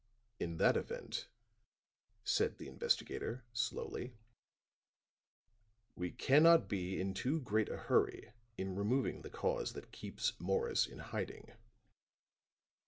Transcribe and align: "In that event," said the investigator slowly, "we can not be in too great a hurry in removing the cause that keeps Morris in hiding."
"In 0.39 0.57
that 0.57 0.77
event," 0.77 1.27
said 2.23 2.57
the 2.57 2.67
investigator 2.67 3.43
slowly, 3.53 4.15
"we 5.95 6.09
can 6.09 6.41
not 6.41 6.67
be 6.67 6.99
in 6.99 7.13
too 7.13 7.39
great 7.39 7.69
a 7.69 7.77
hurry 7.77 8.31
in 8.57 8.75
removing 8.75 9.21
the 9.21 9.29
cause 9.29 9.73
that 9.73 9.91
keeps 9.91 10.33
Morris 10.39 10.87
in 10.87 10.97
hiding." 10.97 11.51